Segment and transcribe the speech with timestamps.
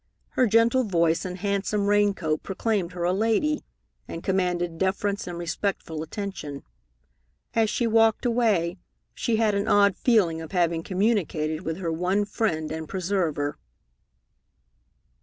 [0.29, 3.63] Her gentle voice and handsome rain coat proclaimed her a lady
[4.07, 6.63] and commanded deference and respectful attention.
[7.53, 8.77] As she walked away,
[9.13, 13.59] she had an odd feeling of having communicated with her one friend and preserver.